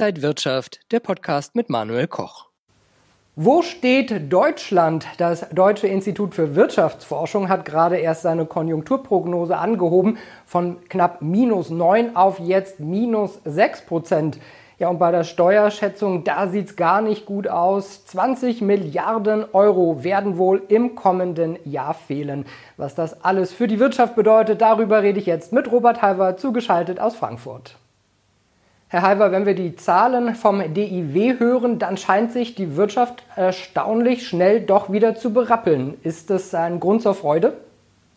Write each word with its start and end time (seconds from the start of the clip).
Inside 0.00 0.22
Wirtschaft, 0.22 0.80
der 0.92 1.00
Podcast 1.00 1.54
mit 1.54 1.68
Manuel 1.68 2.06
Koch. 2.06 2.46
Wo 3.36 3.60
steht 3.60 4.32
Deutschland? 4.32 5.04
Das 5.18 5.46
Deutsche 5.50 5.88
Institut 5.88 6.34
für 6.34 6.54
Wirtschaftsforschung 6.54 7.50
hat 7.50 7.66
gerade 7.66 7.98
erst 7.98 8.22
seine 8.22 8.46
Konjunkturprognose 8.46 9.58
angehoben 9.58 10.16
von 10.46 10.78
knapp 10.88 11.20
minus 11.20 11.68
9 11.68 12.16
auf 12.16 12.38
jetzt 12.38 12.80
minus 12.80 13.40
6 13.44 13.82
Prozent. 13.82 14.38
Ja, 14.78 14.88
und 14.88 14.98
bei 14.98 15.10
der 15.10 15.24
Steuerschätzung, 15.24 16.24
da 16.24 16.48
sieht 16.48 16.68
es 16.68 16.76
gar 16.76 17.02
nicht 17.02 17.26
gut 17.26 17.46
aus. 17.46 18.06
20 18.06 18.62
Milliarden 18.62 19.44
Euro 19.52 20.02
werden 20.02 20.38
wohl 20.38 20.62
im 20.68 20.94
kommenden 20.94 21.58
Jahr 21.66 21.92
fehlen. 21.92 22.46
Was 22.78 22.94
das 22.94 23.22
alles 23.22 23.52
für 23.52 23.68
die 23.68 23.78
Wirtschaft 23.78 24.16
bedeutet, 24.16 24.62
darüber 24.62 25.02
rede 25.02 25.18
ich 25.18 25.26
jetzt 25.26 25.52
mit 25.52 25.70
Robert 25.70 26.00
Halver, 26.00 26.38
zugeschaltet 26.38 27.00
aus 27.00 27.14
Frankfurt. 27.14 27.76
Herr 28.92 29.02
Halver, 29.02 29.30
wenn 29.30 29.46
wir 29.46 29.54
die 29.54 29.76
Zahlen 29.76 30.34
vom 30.34 30.74
DIW 30.74 31.38
hören, 31.38 31.78
dann 31.78 31.96
scheint 31.96 32.32
sich 32.32 32.56
die 32.56 32.74
Wirtschaft 32.74 33.22
erstaunlich 33.36 34.26
schnell 34.26 34.62
doch 34.62 34.90
wieder 34.90 35.14
zu 35.14 35.32
berappeln. 35.32 35.96
Ist 36.02 36.28
das 36.28 36.52
ein 36.56 36.80
Grund 36.80 37.00
zur 37.00 37.14
Freude? 37.14 37.56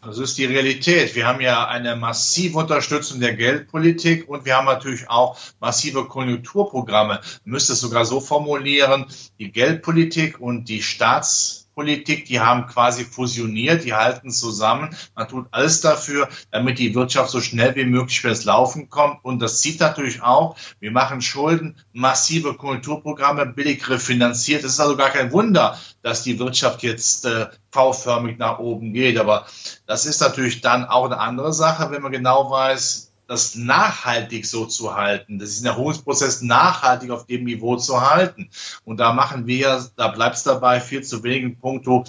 Das 0.01 0.17
ist 0.17 0.35
die 0.39 0.45
Realität. 0.45 1.13
Wir 1.13 1.27
haben 1.27 1.41
ja 1.41 1.67
eine 1.67 1.95
massive 1.95 2.57
Unterstützung 2.57 3.19
der 3.19 3.35
Geldpolitik 3.35 4.27
und 4.27 4.45
wir 4.45 4.57
haben 4.57 4.65
natürlich 4.65 5.07
auch 5.11 5.37
massive 5.59 6.05
Konjunkturprogramme. 6.05 7.21
Müsste 7.45 7.73
es 7.73 7.79
sogar 7.79 8.05
so 8.05 8.19
formulieren, 8.19 9.05
die 9.37 9.51
Geldpolitik 9.51 10.41
und 10.41 10.69
die 10.69 10.81
Staats 10.81 11.62
Politik, 11.75 12.25
die 12.25 12.39
haben 12.39 12.67
quasi 12.67 13.03
fusioniert, 13.05 13.83
die 13.83 13.93
halten 13.93 14.31
zusammen. 14.31 14.95
Man 15.15 15.27
tut 15.27 15.47
alles 15.51 15.81
dafür, 15.81 16.29
damit 16.51 16.79
die 16.79 16.93
Wirtschaft 16.95 17.29
so 17.29 17.41
schnell 17.41 17.75
wie 17.75 17.85
möglich 17.85 18.21
fürs 18.21 18.45
Laufen 18.45 18.89
kommt. 18.89 19.23
Und 19.23 19.39
das 19.39 19.61
zieht 19.61 19.79
natürlich 19.79 20.21
auch, 20.21 20.55
wir 20.79 20.91
machen 20.91 21.21
Schulden, 21.21 21.77
massive 21.93 22.55
Kulturprogramme, 22.55 23.45
billig 23.45 23.89
refinanziert. 23.89 24.63
Es 24.63 24.73
ist 24.73 24.79
also 24.79 24.97
gar 24.97 25.09
kein 25.09 25.31
Wunder, 25.31 25.77
dass 26.01 26.23
die 26.23 26.39
Wirtschaft 26.39 26.83
jetzt 26.83 27.25
äh, 27.25 27.47
V-förmig 27.71 28.37
nach 28.37 28.59
oben 28.59 28.93
geht. 28.93 29.17
Aber 29.17 29.45
das 29.85 30.05
ist 30.05 30.21
natürlich 30.21 30.61
dann 30.61 30.85
auch 30.85 31.05
eine 31.05 31.19
andere 31.19 31.53
Sache, 31.53 31.91
wenn 31.91 32.01
man 32.01 32.11
genau 32.11 32.51
weiß, 32.51 33.12
das 33.33 33.55
nachhaltig 33.55 34.45
so 34.45 34.65
zu 34.65 34.95
halten, 34.95 35.39
das 35.39 35.49
ist 35.49 35.63
ein 35.63 35.67
Erholungsprozess 35.67 36.41
nachhaltig 36.41 37.11
auf 37.11 37.25
dem 37.25 37.43
Niveau 37.43 37.75
zu 37.75 38.01
halten. 38.01 38.49
Und 38.85 38.99
da 38.99 39.13
machen 39.13 39.47
wir, 39.47 39.85
da 39.95 40.07
bleibt 40.09 40.35
es 40.35 40.43
dabei, 40.43 40.79
viel 40.79 41.03
zu 41.03 41.23
wenig 41.23 41.43
in 41.43 41.59
puncto 41.59 42.05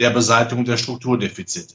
der 0.00 0.10
Beseitigung 0.10 0.64
der 0.64 0.78
Strukturdefizite. 0.78 1.74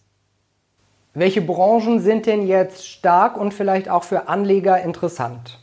Welche 1.14 1.42
Branchen 1.42 2.00
sind 2.00 2.26
denn 2.26 2.46
jetzt 2.46 2.88
stark 2.88 3.38
und 3.38 3.54
vielleicht 3.54 3.90
auch 3.90 4.04
für 4.04 4.28
Anleger 4.28 4.82
interessant? 4.82 5.60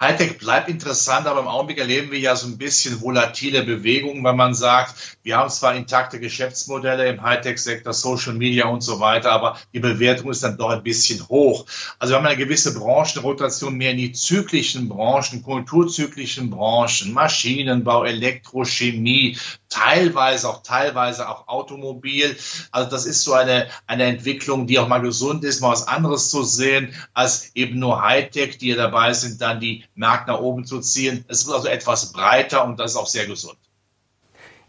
Hightech 0.00 0.38
bleibt 0.38 0.68
interessant, 0.68 1.28
aber 1.28 1.40
im 1.40 1.46
Augenblick 1.46 1.78
erleben 1.78 2.10
wir 2.10 2.18
ja 2.18 2.34
so 2.34 2.48
ein 2.48 2.58
bisschen 2.58 3.00
volatile 3.00 3.62
Bewegungen, 3.62 4.24
weil 4.24 4.34
man 4.34 4.52
sagt, 4.52 5.16
wir 5.22 5.36
haben 5.36 5.48
zwar 5.50 5.76
intakte 5.76 6.18
Geschäftsmodelle 6.18 7.06
im 7.06 7.22
Hightech-Sektor, 7.22 7.92
Social 7.92 8.34
Media 8.34 8.66
und 8.66 8.82
so 8.82 8.98
weiter, 8.98 9.30
aber 9.30 9.56
die 9.72 9.78
Bewertung 9.78 10.32
ist 10.32 10.42
dann 10.42 10.58
doch 10.58 10.70
ein 10.70 10.82
bisschen 10.82 11.26
hoch. 11.28 11.64
Also 12.00 12.12
wir 12.12 12.18
haben 12.18 12.26
eine 12.26 12.36
gewisse 12.36 12.74
Branchenrotation 12.74 13.76
mehr 13.76 13.92
in 13.92 13.98
die 13.98 14.12
zyklischen 14.12 14.88
Branchen, 14.88 15.42
kulturzyklischen 15.44 16.50
Branchen, 16.50 17.12
Maschinenbau, 17.12 18.04
Elektrochemie, 18.04 19.38
teilweise 19.68 20.48
auch 20.48 20.62
teilweise 20.62 21.28
auch 21.28 21.48
Automobil. 21.48 22.36
Also 22.70 22.90
das 22.90 23.06
ist 23.06 23.22
so 23.22 23.32
eine, 23.32 23.68
eine 23.86 24.04
Entwicklung, 24.04 24.66
die 24.66 24.78
auch 24.78 24.88
mal 24.88 25.00
gesund 25.00 25.44
ist, 25.44 25.60
mal 25.60 25.70
was 25.70 25.88
anderes 25.88 26.30
zu 26.30 26.42
sehen, 26.42 26.94
als 27.12 27.50
eben 27.54 27.78
nur 27.78 28.02
Hightech, 28.02 28.58
die 28.58 28.74
dabei 28.74 29.12
sind, 29.14 29.40
dann 29.40 29.60
die 29.60 29.84
Markt 29.94 30.28
nach 30.28 30.40
oben 30.40 30.64
zu 30.64 30.80
ziehen. 30.80 31.24
Es 31.28 31.46
wird 31.46 31.56
also 31.56 31.68
etwas 31.68 32.12
breiter 32.12 32.64
und 32.64 32.78
das 32.78 32.92
ist 32.92 32.96
auch 32.96 33.06
sehr 33.06 33.26
gesund. 33.26 33.56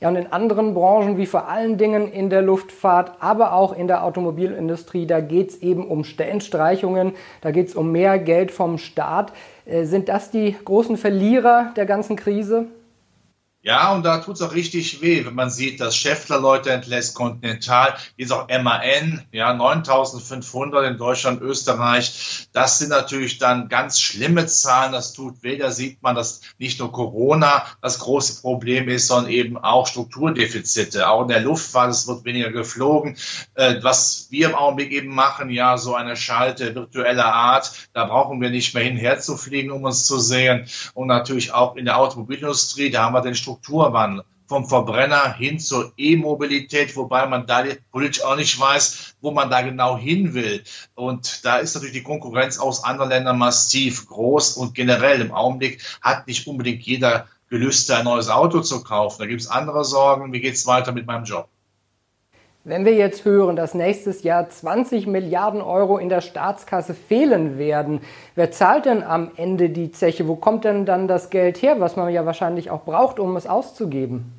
Ja, 0.01 0.09
und 0.09 0.17
in 0.17 0.27
anderen 0.27 0.73
Branchen, 0.73 1.17
wie 1.17 1.25
vor 1.25 1.47
allen 1.47 1.77
Dingen 1.77 2.11
in 2.11 2.29
der 2.29 2.41
Luftfahrt, 2.41 3.13
aber 3.21 3.53
auch 3.53 3.73
in 3.73 3.87
der 3.87 4.03
Automobilindustrie, 4.03 5.07
da 5.07 5.21
geht 5.21 5.51
es 5.51 5.61
eben 5.61 5.87
um 5.87 6.03
Stellenstreichungen, 6.03 7.13
da 7.41 7.51
geht 7.51 7.69
es 7.69 7.75
um 7.75 7.91
mehr 7.91 8.19
Geld 8.19 8.51
vom 8.51 8.77
Staat. 8.77 9.31
Äh, 9.65 9.85
sind 9.85 10.09
das 10.09 10.31
die 10.31 10.55
großen 10.65 10.97
Verlierer 10.97 11.71
der 11.77 11.85
ganzen 11.85 12.17
Krise? 12.17 12.67
Ja, 13.65 13.93
und 13.93 14.03
da 14.03 14.19
tut's 14.19 14.43
auch 14.43 14.53
richtig 14.53 15.01
weh, 15.01 15.25
wenn 15.25 15.33
man 15.33 15.49
sieht, 15.49 15.79
dass 15.79 15.97
Schäffler 15.97 16.39
Leute 16.39 16.69
entlässt, 16.69 17.15
Continental, 17.15 17.95
jetzt 18.15 18.31
auch 18.31 18.47
MAN, 18.47 19.25
ja, 19.31 19.55
9500 19.55 20.91
in 20.91 20.97
Deutschland, 20.99 21.41
Österreich. 21.41 22.47
Das 22.53 22.77
sind 22.77 22.89
natürlich 22.89 23.39
dann 23.39 23.67
ganz 23.67 23.99
schlimme 23.99 24.45
Zahlen. 24.45 24.91
Das 24.91 25.13
tut 25.13 25.41
weh. 25.41 25.57
Da 25.57 25.71
sieht 25.71 26.03
man, 26.03 26.13
dass 26.13 26.41
nicht 26.59 26.79
nur 26.79 26.91
Corona 26.91 27.65
das 27.81 27.97
große 27.97 28.39
Problem 28.41 28.87
ist, 28.87 29.07
sondern 29.07 29.31
eben 29.31 29.57
auch 29.57 29.87
Strukturdefizite. 29.87 31.09
Auch 31.09 31.23
in 31.23 31.29
der 31.29 31.41
Luftfahrt, 31.41 31.89
es 31.89 32.07
wird 32.07 32.23
weniger 32.23 32.51
geflogen. 32.51 33.17
Äh, 33.55 33.81
was 33.81 34.27
wir 34.29 34.49
im 34.49 34.53
Augenblick 34.53 34.91
eben 34.91 35.09
machen, 35.09 35.49
ja, 35.49 35.79
so 35.79 35.95
eine 35.95 36.15
Schalte 36.15 36.75
virtueller 36.75 37.33
Art, 37.33 37.71
da 37.93 38.05
brauchen 38.05 38.39
wir 38.41 38.51
nicht 38.51 38.75
mehr 38.75 38.83
hinher 38.83 39.17
zu 39.17 39.37
fliegen, 39.37 39.71
um 39.71 39.85
uns 39.85 40.05
zu 40.05 40.19
sehen. 40.19 40.67
Und 40.93 41.07
natürlich 41.07 41.51
auch 41.51 41.75
in 41.77 41.85
der 41.85 41.97
Automobilindustrie, 41.97 42.91
da 42.91 43.05
haben 43.05 43.13
wir 43.13 43.21
den 43.21 43.33
Struktur 43.33 43.54
Strukturwandel 43.55 44.25
vom 44.47 44.67
Verbrenner 44.67 45.33
hin 45.33 45.59
zur 45.59 45.93
E-Mobilität, 45.97 46.95
wobei 46.95 47.25
man 47.25 47.47
da 47.47 47.63
politisch 47.91 48.23
auch 48.23 48.35
nicht 48.35 48.59
weiß, 48.59 49.15
wo 49.21 49.31
man 49.31 49.49
da 49.49 49.61
genau 49.61 49.97
hin 49.97 50.35
will. 50.35 50.63
Und 50.93 51.43
da 51.43 51.57
ist 51.57 51.73
natürlich 51.73 51.95
die 51.95 52.03
Konkurrenz 52.03 52.59
aus 52.59 52.83
anderen 52.83 53.09
Ländern 53.09 53.39
massiv 53.39 54.07
groß 54.07 54.57
und 54.57 54.75
generell 54.75 55.21
im 55.21 55.31
Augenblick 55.31 55.81
hat 56.01 56.27
nicht 56.27 56.45
unbedingt 56.45 56.83
jeder 56.83 57.27
Gelüste, 57.49 57.97
ein 57.97 58.05
neues 58.05 58.29
Auto 58.29 58.61
zu 58.61 58.83
kaufen. 58.83 59.17
Da 59.19 59.25
gibt 59.25 59.41
es 59.41 59.47
andere 59.47 59.83
Sorgen. 59.83 60.31
Wie 60.31 60.41
geht 60.41 60.55
es 60.55 60.67
weiter 60.67 60.91
mit 60.91 61.07
meinem 61.07 61.23
Job? 61.23 61.49
Wenn 62.67 62.83
wir 62.83 62.95
jetzt 62.95 63.25
hören, 63.25 63.55
dass 63.55 63.75
nächstes 63.75 64.23
Jahr 64.23 64.49
20 64.49 65.05
Milliarden 65.05 65.61
Euro 65.61 65.99
in 65.99 66.09
der 66.09 66.21
Staatskasse 66.21 66.95
fehlen 66.95 67.59
werden, 67.59 67.99
wer 68.33 68.49
zahlt 68.49 68.85
denn 68.85 69.03
am 69.03 69.29
Ende 69.35 69.69
die 69.69 69.91
Zeche? 69.91 70.27
Wo 70.27 70.35
kommt 70.35 70.65
denn 70.65 70.83
dann 70.83 71.07
das 71.07 71.29
Geld 71.29 71.61
her, 71.61 71.79
was 71.79 71.95
man 71.95 72.11
ja 72.11 72.25
wahrscheinlich 72.25 72.71
auch 72.71 72.83
braucht, 72.83 73.19
um 73.19 73.35
es 73.35 73.45
auszugeben? 73.45 74.33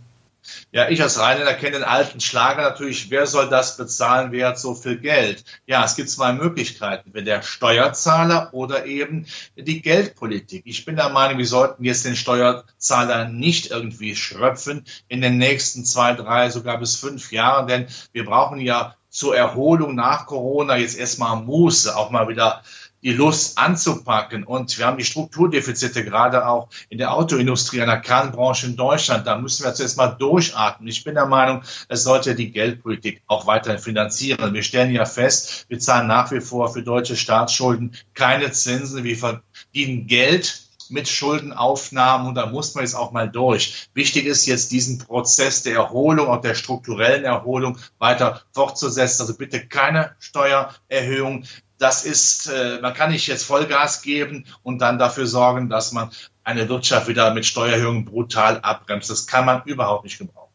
Ja, 0.76 0.90
ich 0.90 1.00
als 1.00 1.18
Rheinländer 1.18 1.54
kenne 1.54 1.78
den 1.78 1.84
alten 1.84 2.20
Schlager 2.20 2.60
natürlich. 2.60 3.08
Wer 3.08 3.26
soll 3.26 3.48
das 3.48 3.78
bezahlen? 3.78 4.30
Wer 4.30 4.48
hat 4.48 4.58
so 4.58 4.74
viel 4.74 4.98
Geld? 4.98 5.42
Ja, 5.66 5.82
es 5.82 5.96
gibt 5.96 6.10
zwei 6.10 6.34
Möglichkeiten. 6.34 7.14
Wenn 7.14 7.24
der 7.24 7.40
Steuerzahler 7.40 8.50
oder 8.52 8.84
eben 8.84 9.24
die 9.56 9.80
Geldpolitik. 9.80 10.64
Ich 10.66 10.84
bin 10.84 10.96
der 10.96 11.08
Meinung, 11.08 11.38
wir 11.38 11.46
sollten 11.46 11.82
jetzt 11.82 12.04
den 12.04 12.14
Steuerzahler 12.14 13.26
nicht 13.26 13.70
irgendwie 13.70 14.14
schröpfen 14.14 14.84
in 15.08 15.22
den 15.22 15.38
nächsten 15.38 15.86
zwei, 15.86 16.12
drei, 16.12 16.50
sogar 16.50 16.76
bis 16.78 16.96
fünf 16.96 17.32
Jahren, 17.32 17.68
denn 17.68 17.86
wir 18.12 18.26
brauchen 18.26 18.60
ja 18.60 18.96
zur 19.08 19.34
Erholung 19.34 19.94
nach 19.94 20.26
Corona 20.26 20.76
jetzt 20.76 20.98
erstmal 20.98 21.36
Muße, 21.36 21.96
auch 21.96 22.10
mal 22.10 22.28
wieder 22.28 22.62
die 23.06 23.12
Lust 23.12 23.56
anzupacken. 23.56 24.42
Und 24.42 24.76
wir 24.78 24.84
haben 24.84 24.98
die 24.98 25.04
Strukturdefizite 25.04 26.04
gerade 26.04 26.48
auch 26.48 26.68
in 26.88 26.98
der 26.98 27.14
Autoindustrie, 27.14 27.80
einer 27.80 27.98
Kernbranche 27.98 28.66
in 28.66 28.74
Deutschland. 28.74 29.28
Da 29.28 29.38
müssen 29.38 29.64
wir 29.64 29.72
zuerst 29.74 29.96
mal 29.96 30.08
durchatmen. 30.08 30.88
Ich 30.88 31.04
bin 31.04 31.14
der 31.14 31.26
Meinung, 31.26 31.62
es 31.88 32.02
sollte 32.02 32.34
die 32.34 32.50
Geldpolitik 32.50 33.22
auch 33.28 33.46
weiterhin 33.46 33.78
finanzieren. 33.78 34.52
Wir 34.52 34.64
stellen 34.64 34.90
ja 34.90 35.04
fest, 35.04 35.66
wir 35.68 35.78
zahlen 35.78 36.08
nach 36.08 36.32
wie 36.32 36.40
vor 36.40 36.72
für 36.72 36.82
deutsche 36.82 37.14
Staatsschulden 37.14 37.94
keine 38.12 38.50
Zinsen. 38.50 39.04
Wir 39.04 39.16
verdienen 39.16 40.08
Geld 40.08 40.62
mit 40.88 41.08
Schuldenaufnahmen 41.08 42.26
und 42.26 42.34
da 42.34 42.46
muss 42.46 42.74
man 42.74 42.82
jetzt 42.82 42.94
auch 42.94 43.12
mal 43.12 43.28
durch. 43.28 43.88
Wichtig 43.94 44.26
ist 44.26 44.46
jetzt 44.46 44.72
diesen 44.72 44.98
Prozess 44.98 45.62
der 45.62 45.74
Erholung, 45.74 46.28
auch 46.28 46.40
der 46.40 46.54
strukturellen 46.54 47.24
Erholung 47.24 47.78
weiter 47.98 48.42
fortzusetzen. 48.52 49.22
Also 49.22 49.36
bitte 49.36 49.66
keine 49.66 50.14
Steuererhöhung 50.18 51.44
das 51.78 52.04
ist, 52.04 52.48
äh, 52.48 52.78
man 52.80 52.94
kann 52.94 53.10
nicht 53.10 53.26
jetzt 53.26 53.44
Vollgas 53.44 54.02
geben 54.02 54.44
und 54.62 54.80
dann 54.80 54.98
dafür 54.98 55.26
sorgen, 55.26 55.68
dass 55.68 55.92
man 55.92 56.10
eine 56.44 56.68
Wirtschaft 56.68 57.08
wieder 57.08 57.34
mit 57.34 57.44
Steuererhöhungen 57.44 58.04
brutal 58.04 58.60
abbremst. 58.60 59.10
Das 59.10 59.26
kann 59.26 59.44
man 59.44 59.62
überhaupt 59.64 60.04
nicht 60.04 60.18
gebrauchen. 60.18 60.46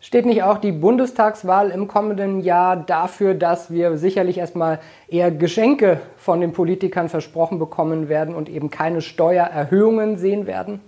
Steht 0.00 0.26
nicht 0.26 0.42
auch 0.42 0.58
die 0.58 0.72
Bundestagswahl 0.72 1.70
im 1.70 1.86
kommenden 1.86 2.40
Jahr 2.40 2.76
dafür, 2.76 3.34
dass 3.34 3.70
wir 3.70 3.98
sicherlich 3.98 4.36
erstmal 4.36 4.80
eher 5.06 5.30
Geschenke 5.30 6.00
von 6.16 6.40
den 6.40 6.52
Politikern 6.52 7.08
versprochen 7.08 7.60
bekommen 7.60 8.08
werden 8.08 8.34
und 8.34 8.48
eben 8.48 8.68
keine 8.68 9.00
Steuererhöhungen 9.00 10.18
sehen 10.18 10.48
werden? 10.48 10.80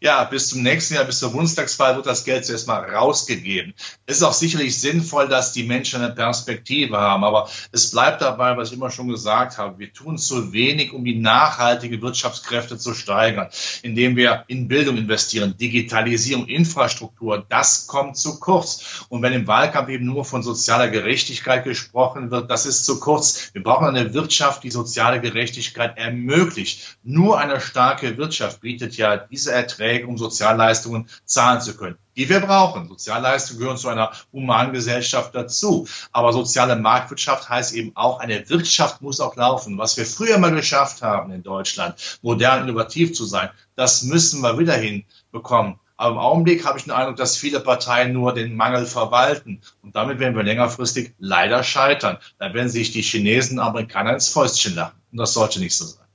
Ja, 0.00 0.24
bis 0.24 0.48
zum 0.48 0.62
nächsten 0.62 0.94
Jahr, 0.94 1.04
bis 1.04 1.18
zur 1.18 1.32
Bundestagswahl 1.32 1.96
wird 1.96 2.06
das 2.06 2.24
Geld 2.24 2.44
zuerst 2.44 2.66
mal 2.66 2.84
rausgegeben. 2.84 3.74
Es 4.06 4.18
ist 4.18 4.22
auch 4.22 4.32
sicherlich 4.32 4.78
sinnvoll, 4.80 5.28
dass 5.28 5.52
die 5.52 5.64
Menschen 5.64 6.02
eine 6.02 6.14
Perspektive 6.14 6.98
haben. 6.98 7.24
Aber 7.24 7.48
es 7.72 7.90
bleibt 7.90 8.22
dabei, 8.22 8.56
was 8.56 8.70
ich 8.70 8.76
immer 8.76 8.90
schon 8.90 9.08
gesagt 9.08 9.58
habe. 9.58 9.78
Wir 9.78 9.92
tun 9.92 10.18
zu 10.18 10.52
wenig, 10.52 10.92
um 10.92 11.04
die 11.04 11.18
nachhaltige 11.18 12.00
Wirtschaftskräfte 12.00 12.78
zu 12.78 12.94
steigern, 12.94 13.48
indem 13.82 14.16
wir 14.16 14.44
in 14.48 14.68
Bildung 14.68 14.96
investieren, 14.96 15.56
Digitalisierung, 15.56 16.46
Infrastruktur. 16.46 17.44
Das 17.48 17.86
kommt 17.86 18.16
zu 18.16 18.38
kurz. 18.40 19.04
Und 19.08 19.22
wenn 19.22 19.32
im 19.32 19.46
Wahlkampf 19.46 19.88
eben 19.88 20.06
nur 20.06 20.24
von 20.24 20.42
sozialer 20.42 20.88
Gerechtigkeit 20.88 21.64
gesprochen 21.64 22.30
wird, 22.30 22.50
das 22.50 22.66
ist 22.66 22.84
zu 22.84 23.00
kurz. 23.00 23.50
Wir 23.52 23.62
brauchen 23.62 23.86
eine 23.86 24.14
Wirtschaft, 24.14 24.64
die 24.64 24.70
soziale 24.70 25.20
Gerechtigkeit 25.20 25.96
ermöglicht. 25.96 26.98
Nur 27.02 27.38
eine 27.38 27.60
starke 27.60 28.16
Wirtschaft 28.16 28.60
bietet 28.60 28.96
ja 28.96 29.16
diese 29.16 29.52
Erträge, 29.52 29.75
um 30.06 30.18
Sozialleistungen 30.18 31.08
zahlen 31.24 31.60
zu 31.60 31.76
können, 31.76 31.96
die 32.16 32.28
wir 32.28 32.40
brauchen. 32.40 32.88
Sozialleistungen 32.88 33.60
gehören 33.60 33.76
zu 33.76 33.88
einer 33.88 34.12
humanen 34.32 34.72
Gesellschaft 34.72 35.34
dazu. 35.34 35.86
Aber 36.12 36.32
soziale 36.32 36.76
Marktwirtschaft 36.76 37.48
heißt 37.48 37.74
eben 37.74 37.92
auch, 37.94 38.20
eine 38.20 38.48
Wirtschaft 38.48 39.02
muss 39.02 39.20
auch 39.20 39.36
laufen. 39.36 39.78
Was 39.78 39.96
wir 39.96 40.06
früher 40.06 40.38
mal 40.38 40.52
geschafft 40.52 41.02
haben 41.02 41.32
in 41.32 41.42
Deutschland, 41.42 42.18
modern, 42.22 42.64
innovativ 42.64 43.14
zu 43.14 43.24
sein, 43.24 43.50
das 43.74 44.02
müssen 44.02 44.42
wir 44.42 44.58
wieder 44.58 44.74
hinbekommen. 44.74 45.78
Aber 45.98 46.12
im 46.12 46.18
Augenblick 46.18 46.66
habe 46.66 46.78
ich 46.78 46.84
den 46.84 46.92
Eindruck, 46.92 47.16
dass 47.16 47.36
viele 47.36 47.60
Parteien 47.60 48.12
nur 48.12 48.34
den 48.34 48.54
Mangel 48.54 48.84
verwalten. 48.84 49.62
Und 49.82 49.96
damit 49.96 50.18
werden 50.18 50.36
wir 50.36 50.42
längerfristig 50.42 51.14
leider 51.18 51.62
scheitern. 51.62 52.18
Dann 52.38 52.52
werden 52.52 52.68
sich 52.68 52.92
die 52.92 53.02
Chinesen 53.02 53.58
Amerikaner 53.58 54.12
ins 54.12 54.28
Fäustchen 54.28 54.74
lachen. 54.74 55.00
Und 55.10 55.18
das 55.18 55.32
sollte 55.32 55.58
nicht 55.58 55.74
so 55.74 55.86
sein. 55.86 56.05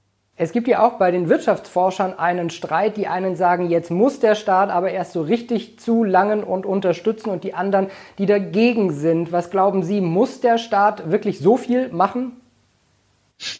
Es 0.42 0.54
gibt 0.54 0.68
ja 0.68 0.84
auch 0.84 0.94
bei 0.94 1.12
den 1.12 1.30
Wirtschaftsforschern 1.30 2.18
einen 2.18 2.50
Streit. 2.50 2.98
Die 2.98 3.06
einen 3.06 3.36
sagen, 3.36 3.70
jetzt 3.70 3.92
muss 3.92 4.20
der 4.20 4.34
Staat 4.34 4.72
aber 4.72 4.90
erst 4.90 5.12
so 5.12 5.22
richtig 5.22 5.78
zulangen 5.80 6.44
und 6.44 6.66
unterstützen 6.66 7.30
und 7.30 7.44
die 7.44 7.54
anderen, 7.54 7.92
die 8.18 8.26
dagegen 8.26 8.92
sind. 8.92 9.32
Was 9.32 9.52
glauben 9.52 9.84
Sie, 9.84 10.02
muss 10.02 10.42
der 10.42 10.58
Staat 10.58 11.12
wirklich 11.12 11.38
so 11.38 11.58
viel 11.58 11.90
machen? 11.90 12.42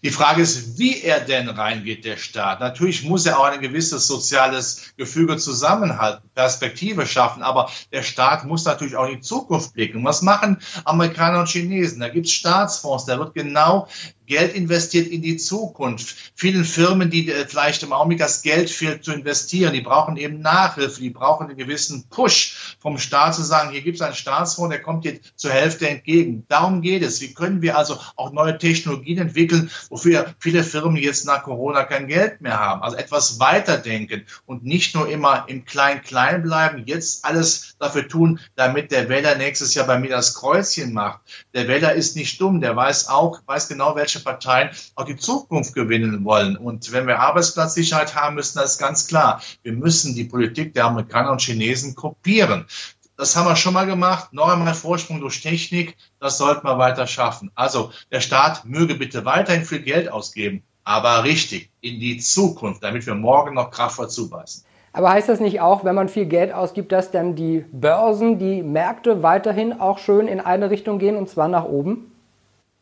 Die 0.04 0.10
Frage 0.10 0.42
ist, 0.42 0.78
wie 0.78 1.02
er 1.02 1.20
denn 1.20 1.50
reingeht, 1.50 2.06
der 2.06 2.18
Staat. 2.18 2.60
Natürlich 2.60 3.04
muss 3.04 3.26
er 3.26 3.40
auch 3.40 3.46
ein 3.46 3.62
gewisses 3.62 4.08
soziales 4.08 4.94
Gefüge 4.98 5.38
zusammenhalten, 5.38 6.30
Perspektive 6.36 7.06
schaffen, 7.06 7.42
aber 7.42 7.70
der 7.92 8.04
Staat 8.04 8.46
muss 8.46 8.66
natürlich 8.66 8.96
auch 8.96 9.08
in 9.08 9.16
die 9.16 9.22
Zukunft 9.22 9.74
blicken. 9.74 10.04
Was 10.04 10.22
machen 10.22 10.58
Amerikaner 10.86 11.40
und 11.40 11.50
Chinesen? 11.50 12.00
Da 12.00 12.10
gibt 12.10 12.28
es 12.28 12.34
Staatsfonds, 12.34 13.06
da 13.06 13.18
wird 13.18 13.34
genau 13.34 13.88
Geld 14.32 14.56
investiert 14.56 15.08
in 15.08 15.22
die 15.22 15.36
Zukunft. 15.36 16.16
Vielen 16.36 16.64
Firmen, 16.64 17.10
die 17.10 17.30
äh, 17.30 17.46
vielleicht 17.46 17.84
im 17.84 17.92
Augenblick 17.92 18.20
das 18.20 18.42
Geld 18.44 18.70
fehlt 18.70 19.04
zu 19.04 19.12
investieren, 19.12 19.74
die 19.74 19.82
brauchen 19.82 20.16
eben 20.16 20.40
Nachhilfe, 20.40 21.02
die 21.02 21.10
brauchen 21.10 21.48
einen 21.48 21.58
gewissen 21.58 22.06
Push 22.10 22.78
vom 22.80 22.98
Staat 22.98 23.36
zu 23.36 23.44
sagen, 23.44 23.72
hier 23.72 23.82
gibt 23.82 23.98
es 23.98 24.02
einen 24.02 24.16
Staatsfonds, 24.16 24.74
der 24.74 24.82
kommt 24.82 25.04
dir 25.04 25.20
zur 25.36 25.52
Hälfte 25.52 25.90
entgegen. 25.90 26.46
Darum 26.48 26.82
geht 26.82 27.04
es. 27.04 27.20
Wie 27.20 27.34
können 27.34 27.62
wir 27.62 27.78
also 27.78 28.00
auch 28.16 28.32
neue 28.32 28.58
Technologien 28.58 29.18
entwickeln, 29.18 29.70
wofür 29.90 30.34
viele 30.40 30.64
Firmen 30.64 30.96
jetzt 30.96 31.26
nach 31.26 31.44
Corona 31.44 31.84
kein 31.84 32.08
Geld 32.08 32.40
mehr 32.40 32.58
haben? 32.58 32.84
Also 32.84 32.96
etwas 32.96 33.38
weiterdenken 33.42 34.26
und 34.46 34.64
nicht 34.64 34.96
nur 34.96 35.10
immer 35.10 35.44
im 35.48 35.66
Klein-Klein 35.66 36.42
bleiben, 36.42 36.84
jetzt 36.86 37.26
alles 37.26 37.76
dafür 37.80 38.08
tun, 38.08 38.40
damit 38.56 38.92
der 38.92 39.10
Wähler 39.10 39.36
nächstes 39.36 39.74
Jahr 39.74 39.88
bei 39.88 40.00
mir 40.00 40.10
das 40.10 40.36
Kreuzchen 40.36 40.94
macht. 40.94 41.20
Der 41.54 41.68
Wähler 41.68 41.94
ist 41.94 42.16
nicht 42.16 42.40
dumm, 42.40 42.62
der 42.62 42.78
weiß 42.78 43.10
auch, 43.10 43.42
weiß 43.46 43.68
genau, 43.68 43.98
welche 43.98 44.21
Parteien 44.24 44.70
auch 44.96 45.06
die 45.06 45.18
Zukunft 45.18 45.74
gewinnen 45.74 46.24
wollen. 46.24 46.58
Und 46.58 46.92
wenn 46.92 47.08
wir 47.08 47.20
Arbeitsplatzsicherheit 47.20 48.16
haben 48.16 48.36
müssen, 48.36 48.60
das 48.60 48.74
ist 48.74 48.80
ganz 48.80 49.08
klar. 49.08 49.42
Wir 49.64 49.74
müssen 49.74 50.16
die 50.16 50.26
Politik 50.26 50.74
der 50.74 50.86
Amerikaner 50.86 51.32
und 51.32 51.42
Chinesen 51.42 51.96
kopieren. 51.96 52.66
Das 53.18 53.36
haben 53.36 53.46
wir 53.46 53.56
schon 53.56 53.74
mal 53.74 53.86
gemacht. 53.86 54.34
Noch 54.34 54.50
einmal 54.50 54.74
Vorsprung 54.74 55.22
durch 55.22 55.42
Technik. 55.42 55.96
Das 56.20 56.38
sollten 56.38 56.66
wir 56.66 56.78
weiter 56.80 57.06
schaffen. 57.06 57.52
Also 57.56 57.92
der 58.12 58.20
Staat 58.22 58.66
möge 58.66 58.96
bitte 58.96 59.26
weiterhin 59.26 59.64
viel 59.64 59.82
Geld 59.82 60.12
ausgeben, 60.12 60.64
aber 60.84 61.24
richtig 61.24 61.70
in 61.82 62.00
die 62.00 62.18
Zukunft, 62.18 62.84
damit 62.84 63.06
wir 63.06 63.14
morgen 63.14 63.54
noch 63.54 63.70
kraftvoll 63.70 64.10
zubeißen. 64.10 64.64
Aber 64.94 65.12
heißt 65.12 65.30
das 65.30 65.40
nicht 65.40 65.62
auch, 65.62 65.84
wenn 65.86 65.96
man 65.96 66.10
viel 66.10 66.26
Geld 66.26 66.54
ausgibt, 66.54 66.92
dass 66.92 67.12
dann 67.12 67.36
die 67.36 67.66
Börsen, 67.72 68.40
die 68.40 68.62
Märkte 68.62 69.24
weiterhin 69.24 69.80
auch 69.80 70.00
schön 70.00 70.28
in 70.28 70.40
eine 70.40 70.70
Richtung 70.70 71.00
gehen 71.00 71.16
und 71.16 71.30
zwar 71.30 71.48
nach 71.48 71.66
oben? 71.66 72.11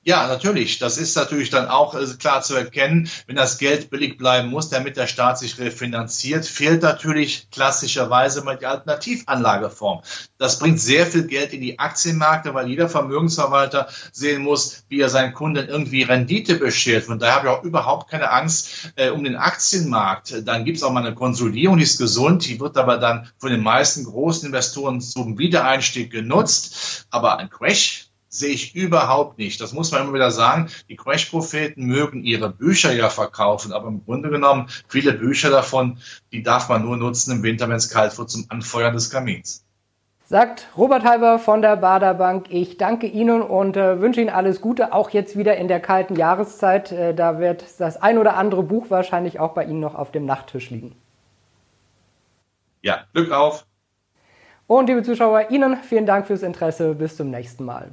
Ja, 0.04 0.28
natürlich. 0.28 0.80
Das 0.80 0.98
ist 0.98 1.18
natürlich 1.18 1.50
dann 1.50 1.68
auch 1.68 1.94
äh, 1.94 2.06
klar 2.18 2.42
zu 2.42 2.56
erkennen. 2.56 3.10
Wenn 3.28 3.36
das 3.36 3.58
Geld 3.58 3.90
billig 3.90 4.18
bleiben 4.18 4.50
muss, 4.50 4.70
damit 4.70 4.96
der 4.96 5.08
Staat 5.08 5.38
sich 5.38 5.60
refinanziert, 5.60 6.46
fehlt 6.46 6.82
natürlich 6.84 7.50
klassischerweise 7.52 8.42
mal 8.42 8.58
die 8.58 8.66
Alternativanlageform. 8.66 10.02
Das 10.38 10.58
bringt 10.58 10.80
sehr 10.80 11.06
viel 11.06 11.28
Geld 11.28 11.52
in 11.54 11.60
die 11.60 11.80
Aktienmärkte, 11.80 12.54
weil 12.54 12.70
jeder 12.70 12.88
Vermögensverwalter 12.88 13.90
sehen 14.14 14.42
muss, 14.42 14.86
wie 14.88 15.02
er 15.02 15.10
seinen 15.10 15.34
Kunden 15.34 15.68
irgendwie 15.68 16.04
Rendite 16.04 16.56
beschert. 16.56 17.04
Von 17.04 17.20
daher 17.20 17.36
habe 17.36 17.48
ich 17.48 17.54
auch 17.54 17.64
überhaupt 17.64 18.10
keine 18.10 18.32
Angst 18.32 18.94
äh, 18.96 19.10
um 19.10 19.26
den 19.26 19.36
Aktienmarkt. 19.36 20.48
Dann 20.48 20.64
gibt 20.64 20.78
es 20.78 20.84
auch 20.84 20.94
mal 20.94 21.06
eine 21.06 21.14
Konsolidierung, 21.14 21.76
die 21.76 21.84
ist 21.84 21.98
gesund, 21.98 22.48
die 22.48 22.62
wird 22.62 22.78
aber 22.78 22.98
dann 22.98 23.30
von 23.38 23.52
den 23.52 23.62
meisten 23.62 24.06
großen 24.06 24.48
Investoren 24.48 25.02
zum 25.02 25.38
Wiedereinstieg 25.38 26.10
genutzt. 26.10 27.06
Aber 27.10 27.38
ein 27.38 27.50
Crash, 27.50 28.09
sehe 28.30 28.54
ich 28.54 28.76
überhaupt 28.76 29.38
nicht. 29.38 29.60
Das 29.60 29.74
muss 29.74 29.92
man 29.92 30.04
immer 30.04 30.14
wieder 30.14 30.32
sagen. 30.32 30.70
Die 30.88 30.96
Crash-Propheten 30.96 31.86
mögen 31.86 32.24
ihre 32.24 32.50
Bücher 32.50 32.94
ja 32.94 33.10
verkaufen, 33.10 33.74
aber 33.74 33.88
im 33.88 34.06
Grunde 34.06 34.30
genommen 34.30 34.70
viele 34.88 35.14
Bücher 35.14 35.50
davon, 35.50 35.98
die 36.32 36.44
darf 36.44 36.70
man 36.70 36.84
nur 36.84 36.96
nutzen 36.96 37.32
im 37.32 37.44
Winter, 37.44 37.68
wenn 37.68 37.76
es 37.76 37.90
kalt 37.90 38.18
wird, 38.18 38.30
zum 38.30 38.46
Anfeuern 38.50 38.94
des 38.94 39.10
Kamins. 39.10 39.66
Sagt 40.26 40.68
Robert 40.78 41.04
Halber 41.06 41.40
von 41.40 41.64
der 41.64 41.76
Baderbank. 41.76 42.46
Ich 42.52 42.78
danke 42.78 43.08
Ihnen 43.08 43.42
und 43.42 43.76
äh, 43.76 44.00
wünsche 44.00 44.22
Ihnen 44.22 44.30
alles 44.30 44.62
Gute, 44.62 44.94
auch 44.94 45.10
jetzt 45.10 45.36
wieder 45.36 45.58
in 45.58 45.68
der 45.68 45.80
kalten 45.80 46.16
Jahreszeit. 46.16 46.92
Äh, 46.92 47.16
da 47.16 47.40
wird 47.40 47.66
das 47.80 47.98
ein 47.98 48.20
oder 48.20 48.36
andere 48.36 48.62
Buch 48.62 48.92
wahrscheinlich 48.92 49.40
auch 49.40 49.56
bei 49.56 49.66
Ihnen 49.66 49.80
noch 49.80 49.96
auf 49.96 50.12
dem 50.12 50.28
Nachttisch 50.28 50.70
liegen. 50.70 50.96
Ja, 52.84 53.06
Glück 53.14 53.32
auf. 53.32 53.66
Und 54.68 54.88
liebe 54.88 55.02
Zuschauer, 55.02 55.50
Ihnen 55.50 55.78
vielen 55.78 56.06
Dank 56.06 56.28
fürs 56.28 56.44
Interesse. 56.44 56.94
Bis 56.94 57.18
zum 57.18 57.32
nächsten 57.32 57.66
Mal. 57.66 57.90